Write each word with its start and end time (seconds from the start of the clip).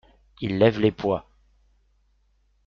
Il 0.41 0.57
lève 0.57 0.79
les 0.79 0.91
poids. 0.91 1.29